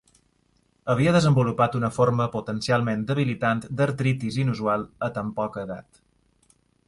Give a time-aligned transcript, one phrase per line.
[0.93, 6.01] Havia desenvolupat una forma potencialment debilitant d'artritis inusual a tan poca edat.